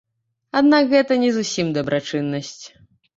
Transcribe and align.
Аднак 0.61 0.87
гэта 0.93 1.17
не 1.23 1.29
зусім 1.35 1.67
дабрачыннасць. 1.77 2.57